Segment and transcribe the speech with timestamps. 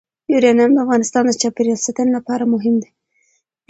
[0.33, 2.89] یورانیم د افغانستان د چاپیریال ساتنې لپاره مهم دي.